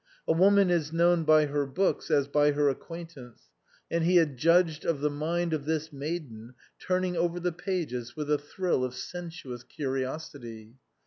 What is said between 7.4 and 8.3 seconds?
pages